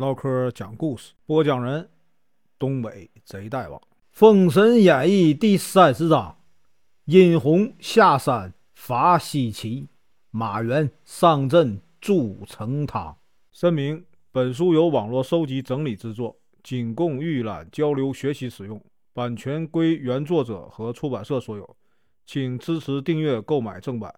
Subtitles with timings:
[0.00, 1.86] 唠嗑讲故事，播讲人：
[2.58, 3.78] 东北贼大王，
[4.10, 6.38] 《封神演义》第三十章：
[7.04, 9.88] 殷红下山伐西岐，
[10.30, 13.14] 马援上阵筑成汤。
[13.52, 14.02] 声明：
[14.32, 18.82] 本书由网络收集整理制作，仅供预览、交流、学习使用，
[19.12, 21.76] 版权归原作者和出版社所有，
[22.24, 24.14] 请支持订阅、购买正版。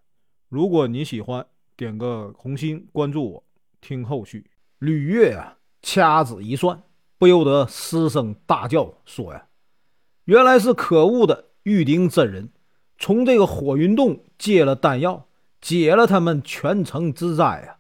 [0.49, 1.45] 如果你喜欢，
[1.77, 3.45] 点个红心，关注我，
[3.80, 4.46] 听后续。
[4.79, 5.59] 吕月啊！
[5.83, 6.83] 掐指一算，
[7.19, 9.46] 不由得失声大叫说：“呀，
[10.25, 12.50] 原来是可恶的玉鼎真人，
[12.99, 15.27] 从这个火云洞借了丹药，
[15.61, 17.79] 解了他们全城之灾啊！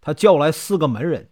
[0.00, 1.30] 他叫来四个门人，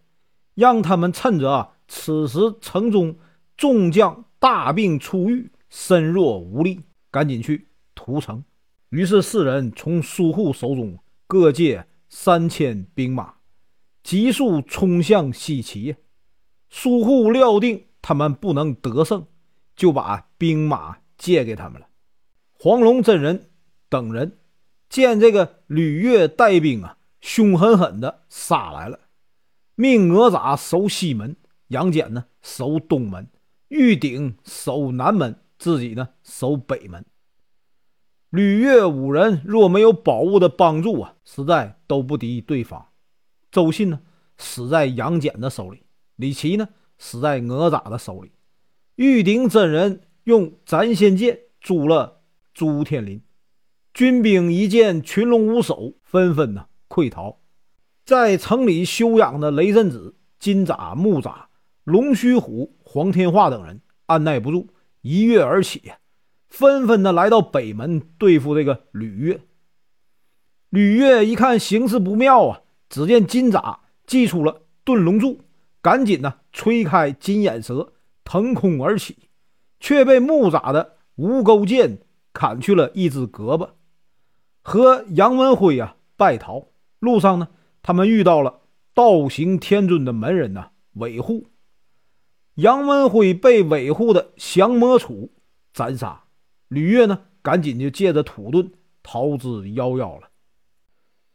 [0.53, 3.17] 让他们趁着此时城中
[3.57, 8.43] 众将大病初愈，身弱无力，赶紧去屠城。
[8.89, 13.33] 于是四人从苏护手中各借三千兵马，
[14.03, 15.95] 急速冲向西岐。”
[16.75, 19.27] 苏护料定他们不能得胜，
[19.75, 21.87] 就把兵马借给他们了。
[22.51, 23.51] 黄龙真人
[23.89, 24.39] 等人
[24.89, 28.99] 见这个吕月带兵啊，凶狠狠的杀来了，
[29.75, 31.35] 命哪吒守西门，
[31.67, 33.29] 杨戬呢守东门，
[33.67, 37.05] 玉鼎守南门，自己呢守北门。
[38.31, 42.87] 吕月五人若没有宝物的帮助啊，实在都不敌对方。
[43.51, 43.99] 周信呢
[44.39, 45.83] 死在杨戬的手里。
[46.15, 48.29] 李琦呢，死在哪吒的手里；
[48.95, 52.21] 玉鼎真人用斩仙剑诛了
[52.53, 53.21] 朱天林。
[53.93, 57.39] 军兵一见群龙无首，纷纷呢溃逃。
[58.05, 61.45] 在城里休养的雷震子、金吒、木吒、
[61.83, 64.67] 龙须虎、黄天化等人按耐不住，
[65.01, 65.93] 一跃而起，
[66.49, 69.41] 纷纷的来到北门对付这个吕月。
[70.69, 75.39] 吕月一看形势不妙啊，只见金吒祭出了遁龙柱。
[75.83, 77.91] 赶紧呢，吹开金眼蛇，
[78.23, 79.17] 腾空而起，
[79.81, 81.99] 却被木吒的无钩剑
[82.31, 83.71] 砍去了一只胳膊。
[84.61, 86.69] 和杨文辉啊败逃
[86.99, 87.49] 路上呢，
[87.81, 88.61] 他们遇到了
[88.93, 91.47] 道行天尊的门人呐韦护。
[92.55, 95.31] 杨文辉被韦护的降魔杵
[95.73, 96.23] 斩杀，
[96.69, 98.71] 吕月呢赶紧就借着土遁
[99.03, 100.29] 逃之夭夭了。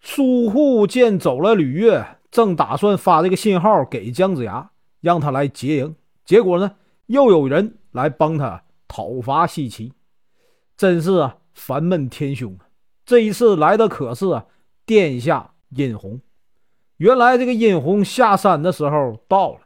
[0.01, 2.18] 苏护见走了吕月。
[2.31, 5.95] 正打算发这个信号给姜子牙，让他来劫营，
[6.25, 9.93] 结果呢，又有人来帮他讨伐西岐，
[10.77, 12.69] 真是啊，烦闷天凶啊！
[13.05, 14.47] 这一次来的可是啊，
[14.85, 16.21] 殿下殷红。
[16.99, 19.61] 原来这个殷红下山的时候到了，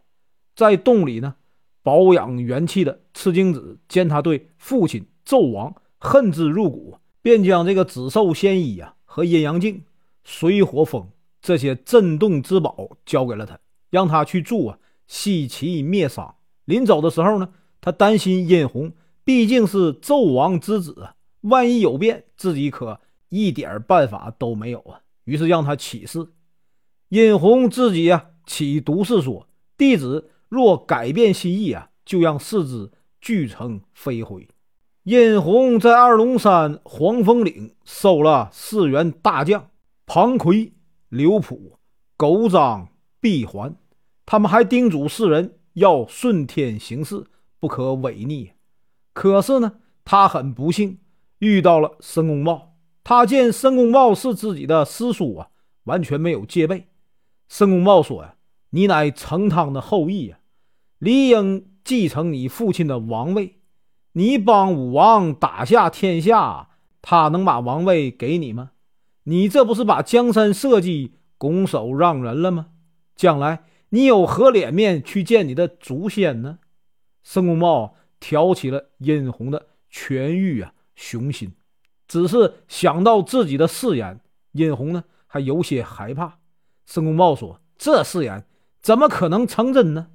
[0.54, 1.34] 在洞里呢
[1.82, 9.82] 保养元气的赤精子见他对父亲纣王恨之入骨，便将这个紫寿仙衣啊和阴阳镜、
[10.22, 11.08] 水火风。
[11.42, 13.58] 这些镇洞之宝交给了他，
[13.90, 16.36] 让他去助啊西岐灭商。
[16.64, 17.48] 临走的时候呢，
[17.80, 18.92] 他担心殷红
[19.24, 25.00] 毕竟是纣王之子啊，万一有变，自己可一点办法都没有啊。
[25.24, 26.24] 于是让他起誓，
[27.08, 34.46] 殷红自己啊起毒誓说，弟子若改变心意啊，就让四肢俱成飞灰。
[35.02, 39.68] 殷红在二龙山黄风岭收了四员大将
[40.06, 40.72] 庞奎。
[41.12, 41.78] 刘普、
[42.16, 42.88] 狗张、
[43.20, 43.76] 闭环，
[44.24, 47.26] 他们还叮嘱世人要顺天行事，
[47.60, 48.52] 不可违逆。
[49.12, 49.74] 可是呢，
[50.06, 51.00] 他很不幸
[51.40, 52.76] 遇到了申公豹。
[53.04, 55.48] 他见申公豹是自己的师叔啊，
[55.84, 56.88] 完全没有戒备。
[57.46, 58.36] 申公豹说：“呀，
[58.70, 60.38] 你乃成汤的后裔呀，
[60.98, 63.60] 理应继承你父亲的王位。
[64.12, 66.70] 你帮武王打下天下，
[67.02, 68.70] 他能把王位给你吗？”
[69.24, 72.68] 你这不是把江山社稷拱手让人了吗？
[73.14, 76.58] 将来你有何脸面去见你的祖先呢？
[77.22, 81.52] 申公豹挑起了殷红的权欲啊雄心，
[82.08, 84.20] 只是想到自己的誓言，
[84.52, 86.38] 殷红呢还有些害怕。
[86.86, 88.44] 申公豹说：“这誓言
[88.80, 90.08] 怎么可能成真呢？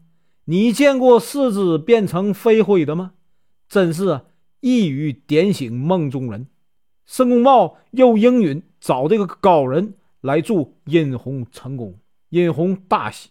[0.46, 3.14] 你见过四肢变成飞灰的吗？
[3.70, 4.22] 真是
[4.60, 6.48] 一语点醒梦中人。”
[7.08, 8.64] 申公豹又应允。
[8.80, 11.96] 找这个高人来助殷红成功，
[12.30, 13.30] 殷红大喜，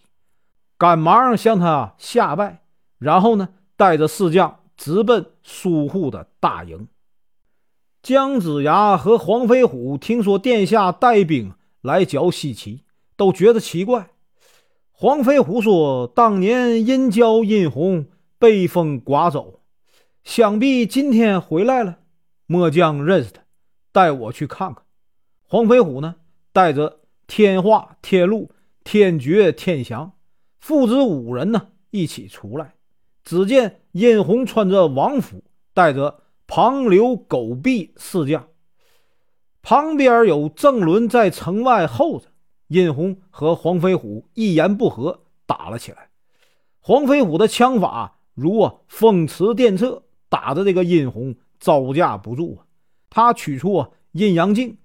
[0.79, 2.63] 赶忙向他下拜，
[2.99, 6.89] 然后呢，带着四将直奔苏护的大营。
[8.03, 12.83] 姜子牙和黄飞虎听说殿下带兵来剿西岐，
[13.17, 14.11] 都觉得奇怪。
[14.93, 18.07] 黄飞虎说：“当年殷郊殷红
[18.39, 19.61] 被风刮走，
[20.25, 21.99] 想必今天回来了。
[22.47, 23.43] 末将认识他，
[23.93, 24.85] 带我去看看。”
[25.49, 26.17] 黄飞虎呢，
[26.53, 28.51] 带着天化、天禄、
[28.83, 30.13] 天绝、天祥
[30.59, 32.75] 父子五人呢一起出来。
[33.23, 38.49] 只见殷红穿着王府，带着庞刘狗毕四将，
[39.63, 42.27] 旁边有郑伦在城外候着。
[42.69, 46.11] 殷红和黄飞虎一言不合打了起来。
[46.81, 52.67] 黄飞虎的枪法如啊风驰电掣，打的这个殷红招架不住啊。
[53.09, 54.79] 他取出啊阴阳镜，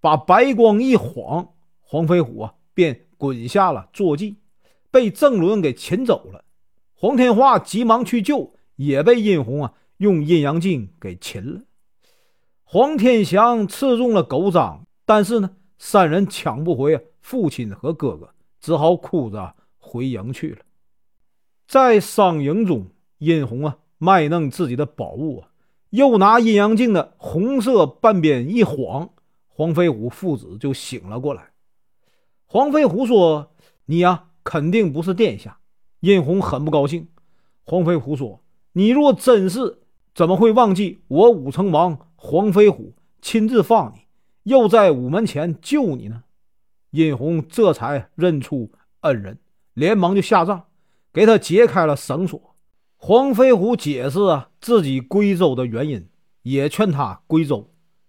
[0.00, 1.50] 把白光一晃，
[1.80, 4.36] 黄飞虎啊便滚下了坐骑，
[4.90, 6.44] 被郑伦给擒走了。
[6.94, 11.62] 黄天化急忙去救，也被殷红啊用阴阳镜给擒了。
[12.62, 20.58] 黄天祥刺中了狗掌，但是呢，三人抢不回啊父亲和哥哥，只好哭着回营去了。
[21.66, 25.48] 在商营中，殷红啊卖弄自己的宝物啊，
[25.90, 29.10] 又拿阴阳镜的红色半边一晃，
[29.58, 31.50] 黄飞虎父子就醒了过来。
[32.46, 33.50] 黄飞虎说
[33.86, 35.58] ：“你呀，肯定不是殿下。”
[35.98, 37.08] 殷红很不高兴。
[37.64, 38.40] 黄飞虎说
[38.74, 39.80] ：“你若真是，
[40.14, 44.02] 怎么会忘记我武成王黄飞虎亲自放你，
[44.44, 46.22] 又在午门前救你呢？”
[46.92, 48.70] 殷红这才认出
[49.00, 49.40] 恩人，
[49.74, 50.66] 连忙就下葬。
[51.12, 52.54] 给他解开了绳索。
[52.96, 56.08] 黄飞虎解释啊自己归州的原因，
[56.42, 57.68] 也劝他归州。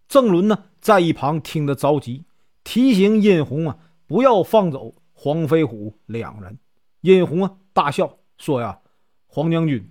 [0.10, 2.26] 郑伦呢在一旁听得着急，
[2.64, 3.78] 提醒殷红啊
[4.08, 6.58] 不要放走黄飞虎两人。
[7.02, 8.80] 殷红啊大笑说：“呀，
[9.28, 9.88] 黄将军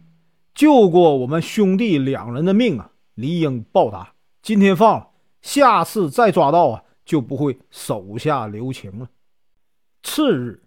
[0.54, 4.12] 救过我们兄弟两人的命啊，理应报答。
[4.42, 5.10] 今天放了，
[5.40, 9.08] 下次再抓到啊，就不会手下留情了。”
[10.02, 10.64] 次日，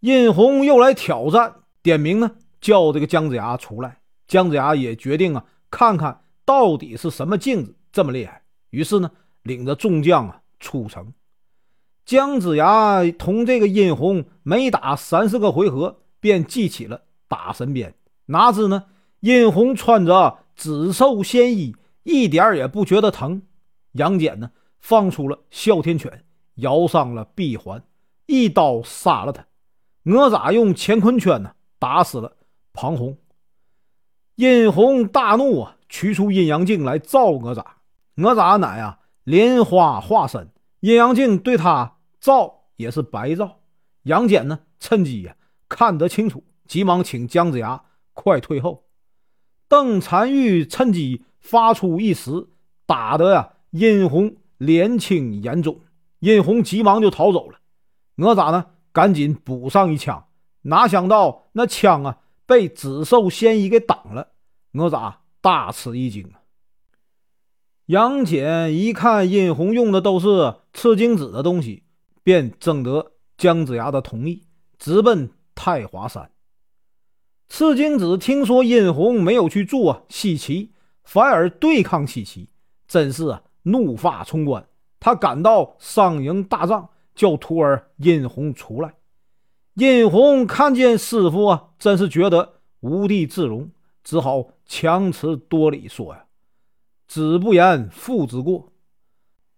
[0.00, 1.54] 殷红又来挑战。
[1.82, 3.98] 点名呢，叫这个姜子牙出来。
[4.26, 8.42] 姜子牙也决定啊，看看到底是什么镜子这么厉害。
[8.70, 9.10] 于是呢，
[9.42, 11.12] 领着众将啊出城。
[12.04, 17.94] 姜子牙同这个殷红没打三四个回合，便记起了打神鞭。
[18.26, 18.86] 哪知呢，
[19.20, 23.42] 殷红穿着紫兽仙衣，一点也不觉得疼。
[23.92, 26.24] 杨戬呢，放出了哮天犬，
[26.56, 27.82] 摇上了臂环，
[28.26, 29.46] 一刀杀了他。
[30.04, 31.52] 哪吒用乾坤圈呢？
[31.78, 32.36] 打死了
[32.72, 33.16] 庞红，
[34.34, 37.64] 殷红大怒啊，取出阴阳镜来照哪吒。
[38.20, 40.50] 哪吒乃啊莲花化身，
[40.80, 43.60] 阴阳镜对他照也是白照。
[44.02, 45.34] 杨戬呢，趁机呀
[45.68, 47.82] 看得清楚，急忙请姜子牙
[48.12, 48.84] 快退后。
[49.68, 52.48] 邓婵玉趁机发出一石，
[52.84, 55.80] 打得呀殷红脸青眼肿，
[56.18, 57.58] 殷红急忙就逃走了。
[58.16, 60.26] 哪吒呢，赶紧补上一枪。
[60.62, 64.28] 哪想到那枪啊被紫兽仙衣给挡了，
[64.72, 66.39] 哪吒大吃一惊啊！
[67.90, 71.82] 杨戬一看殷红用的都是赤精子的东西，
[72.22, 74.44] 便征得姜子牙的同意，
[74.78, 76.30] 直奔太华山。
[77.48, 80.68] 赤精子听说殷红没有去做西岐，
[81.02, 82.46] 反而对抗西岐，
[82.86, 84.68] 真是怒发冲冠。
[85.00, 88.94] 他赶到商营大帐，叫徒儿殷红出来。
[89.74, 93.68] 殷红看见师傅啊，真是觉得无地自容，
[94.04, 96.26] 只好强词夺理说：“呀，
[97.10, 98.72] 子不言，父之过。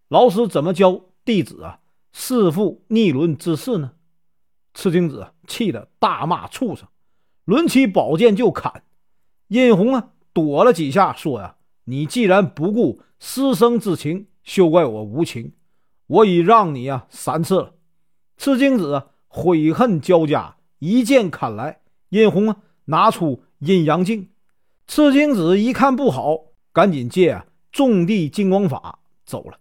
[0.08, 1.80] 老师怎么教弟子啊？
[2.10, 3.92] 弑父逆伦之事呢？”
[4.72, 6.88] 赤精子气得大骂畜生，
[7.44, 8.84] 抡起宝剑就砍。
[9.48, 15.52] 殷红啊，躲了几下，说：“呀，你既然不顾师生之情，休怪我无情。
[16.06, 17.74] 我已让你啊三次了。”
[18.38, 19.08] 赤精子。
[19.34, 21.82] 悔恨交加，一剑砍来。
[22.08, 22.56] 殷红啊，
[22.86, 24.30] 拿出阴阳镜。
[24.86, 29.58] 赤精子一看不好，赶紧借啊种地金光法走了。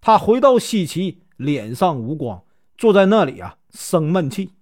[0.00, 2.42] 他回到西岐，脸上无光，
[2.76, 4.52] 坐在那里啊生闷气。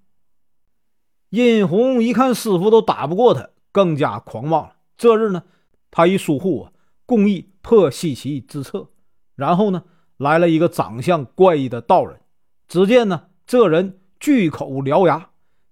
[1.31, 4.77] 殷红一看师傅都打不过他，更加狂妄了。
[4.97, 5.43] 这日呢，
[5.91, 6.73] 他与疏忽啊
[7.07, 8.89] 共议破西岐之策。
[9.35, 9.85] 然后呢，
[10.17, 12.21] 来了一个长相怪异的道人。
[12.69, 13.99] 只见呢，这人。
[14.21, 15.31] 巨口獠牙，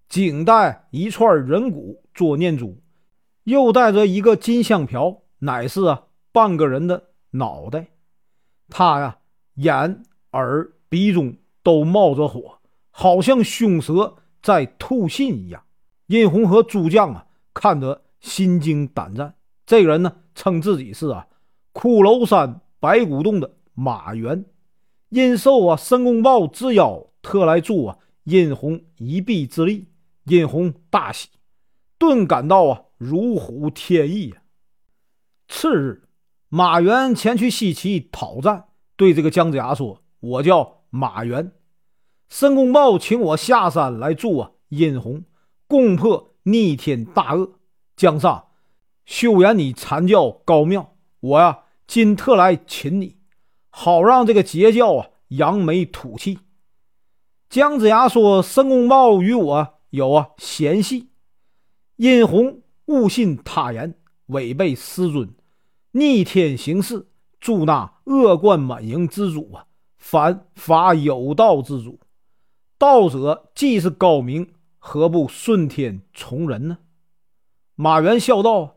[0.09, 2.83] 颈带一串人骨做念珠，
[3.45, 7.89] 又带着一个金香瓢，乃是啊半个人的脑袋。
[8.69, 9.19] 他呀，
[9.55, 12.59] 眼、耳、鼻中都冒着火，
[12.91, 15.65] 好像凶蛇在吐信一样。
[16.07, 19.35] 殷红和诸将啊，看得心惊胆战。
[19.67, 21.27] 这个人呢，称自己是啊
[21.73, 24.45] 骷髅山白骨洞的马元，
[25.09, 27.99] 因受啊申公豹之邀，特来助啊。
[28.25, 29.89] 殷红一臂之力，
[30.25, 31.29] 殷红大喜，
[31.99, 34.43] 顿感到啊如虎添翼啊。
[35.49, 36.09] 次日，
[36.53, 38.65] 马援前去西岐讨战，
[38.97, 41.53] 对这个姜子牙说：“我叫马援，
[42.29, 45.25] 申公豹请我下山来助啊。”殷红
[45.69, 47.53] 攻破逆天大恶。
[47.97, 48.49] 姜上，
[49.05, 53.17] 修言你阐教高妙，我呀今特来请你，
[53.69, 56.41] 好让这个截教啊扬眉吐气。
[57.49, 61.11] 姜子牙说：“申公豹与我有啊嫌隙，
[61.95, 63.95] 殷红误信他言，
[64.27, 65.33] 违背师尊，
[65.93, 67.09] 逆天行事，
[67.41, 69.67] 助那恶贯满盈之主啊，
[69.97, 71.99] 反伐有道之主。
[72.79, 76.79] 道者既是高明，何不顺天从人呢？”
[77.75, 78.77] 马援笑道：“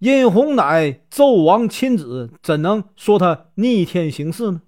[0.00, 4.62] 殷红乃纣王亲子，怎能说他逆天行事呢？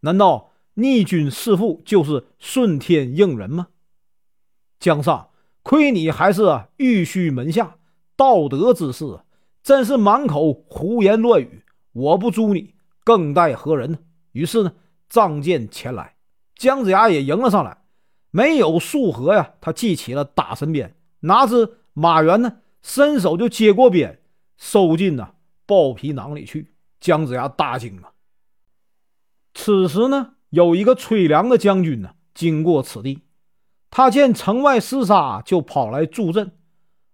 [0.00, 3.68] 难道逆君弑父就是顺天应人吗？”
[4.80, 5.30] 江上，
[5.62, 7.76] 亏你还是玉虚门下，
[8.16, 9.20] 道德之士
[9.62, 11.64] 真是满口胡言乱语。
[11.92, 13.98] 我不诛你，更待何人呢？
[14.32, 14.72] 于是呢，
[15.08, 16.16] 仗剑前来，
[16.56, 17.78] 姜子牙也迎了上来。
[18.30, 22.58] 没有数合呀，他记起了大神鞭，哪知马援呢？
[22.82, 24.22] 伸手就接过鞭，
[24.56, 25.34] 收进呐
[25.66, 26.74] 豹皮囊里去。
[26.98, 28.12] 姜子牙大惊啊！
[29.54, 33.22] 此时呢，有一个崔良的将军呢经过此地，
[33.90, 36.52] 他见城外厮杀，就跑来助阵。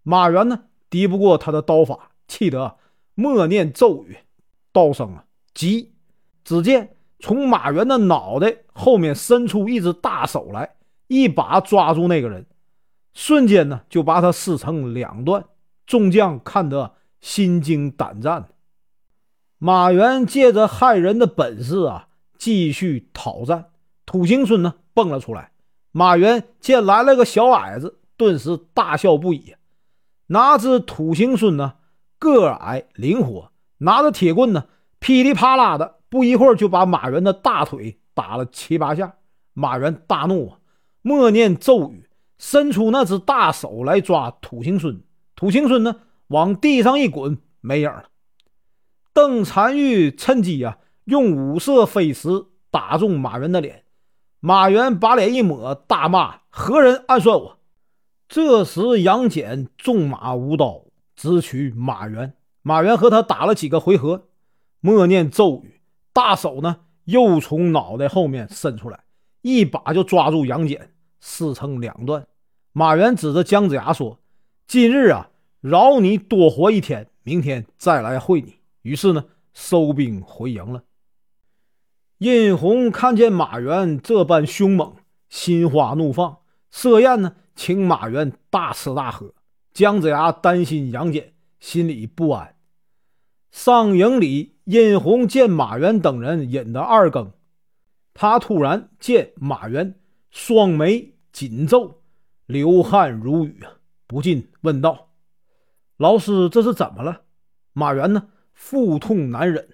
[0.02, 2.76] 马援呢敌不过他的刀法，气得
[3.14, 4.18] 默念咒语，
[4.72, 5.94] 道声啊急！
[6.44, 10.76] 只见从马援的脑袋后面伸出一只大手来，
[11.08, 12.46] 一把抓住那个人，
[13.12, 15.44] 瞬间呢就把他撕成两段。
[15.86, 18.50] 众将看得心惊胆战。
[19.56, 23.70] 马援借着害人的本事啊，继续讨战。
[24.06, 25.50] 土行孙呢，蹦了出来。
[25.90, 29.56] 马援见来了个小矮子，顿时大笑不已。
[30.26, 31.74] 哪知土行孙呢，
[32.18, 34.66] 个矮灵活，拿着铁棍呢，
[34.98, 39.14] 噼里啪啦的，不一会儿就把马援的大腿打了七八下。
[39.54, 40.58] 马援大怒啊，
[41.02, 42.08] 默念咒语，
[42.38, 45.02] 伸出那只大手来抓土行孙。
[45.34, 45.96] 土行孙呢，
[46.28, 48.04] 往地上一滚，没影了。
[49.12, 52.28] 邓婵玉趁机啊，用五色飞石
[52.70, 53.84] 打中马援的脸。
[54.40, 57.58] 马援把脸一抹，大骂：“何人暗算我？”
[58.28, 60.84] 这时杨戬纵马舞刀，
[61.18, 62.32] 直取马援。
[62.62, 64.28] 马援和他打了几个回合，
[64.78, 65.80] 默念咒语，
[66.12, 69.00] 大手呢又从脑袋后面伸出来，
[69.42, 72.24] 一把就抓住杨戬，撕成两段。
[72.72, 74.20] 马援指着姜子牙说。
[74.68, 78.58] 今日啊，饶你多活一天，明天再来会你。
[78.82, 80.84] 于是呢，收兵回营了。
[82.18, 84.94] 殷红看见马援这般凶猛，
[85.30, 86.38] 心花怒放，
[86.70, 89.32] 设宴呢，请马援大吃大喝。
[89.72, 92.56] 姜子牙担心杨戬，心里不安。
[93.50, 97.32] 上营里，殷红见马援等人饮得二更，
[98.12, 99.94] 他突然见马援
[100.30, 102.02] 双眉紧皱，
[102.46, 103.72] 流汗如雨啊。
[104.06, 105.10] 不禁问道
[105.96, 107.22] ：“老师，这是怎么了？”
[107.74, 109.68] 马援呢，腹痛难忍。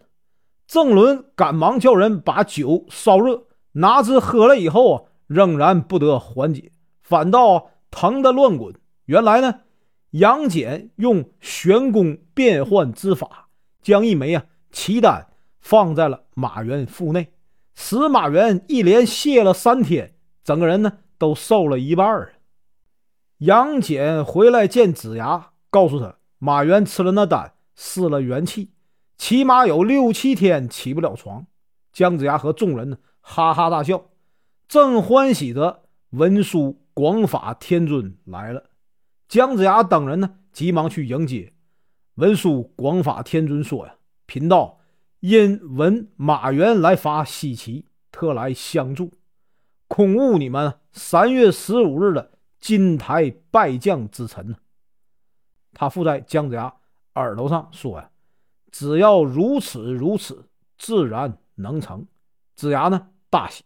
[0.66, 8.74] 郑伦赶忙叫人把酒烧热，哪知喝了以后啊，仍然不得缓解，反倒疼得乱滚。
[9.04, 9.60] 原来呢，
[10.14, 13.48] 杨戬用玄功变幻之法，
[13.82, 15.26] 将一枚啊奇丹
[15.60, 17.32] 放在了马援腹内，
[17.74, 22.34] 使马援一连泄了三天，整个人呢都瘦了一半儿。
[23.38, 28.70] 杨戬回来见子牙，告诉他马援吃了那丹，失了元气，
[29.18, 31.44] 起码有六七天起不了床。
[31.92, 34.10] 姜子牙和众人呢，哈哈大笑，
[34.68, 38.70] 正欢喜着，文殊广法天尊来了。
[39.28, 41.52] 姜子牙等人呢，急忙去迎接。
[42.14, 44.80] 文殊广法天尊说：“呀，贫道
[45.20, 49.12] 因闻马援来伐西岐，特来相助，
[49.88, 52.30] 恐误你们三月十五日的。”
[52.64, 54.56] 金台败将之臣呢？
[55.74, 56.74] 他附在姜子牙
[57.16, 58.08] 耳朵上说：“呀，
[58.72, 62.06] 只要如此如此，自然能成。”
[62.56, 63.64] 子牙呢大喜。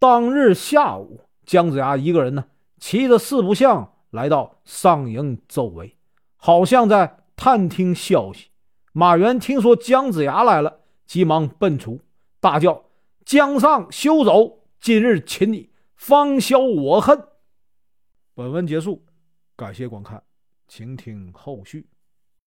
[0.00, 2.46] 当日下午，姜子牙一个人呢
[2.80, 5.96] 骑着四不像来到上营周围，
[6.36, 8.48] 好像在探听消息。
[8.92, 12.00] 马援听说姜子牙来了，急忙奔出，
[12.40, 12.84] 大叫
[13.26, 14.64] ：“姜尚休走！
[14.80, 17.28] 今日擒你，方消我恨。”
[18.34, 19.04] 本文结束，
[19.54, 20.22] 感谢观看，
[20.66, 21.86] 请听后续。